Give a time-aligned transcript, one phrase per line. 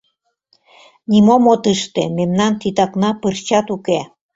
[1.09, 3.99] Нимом от ыште, мемнан титакна пырчат уке.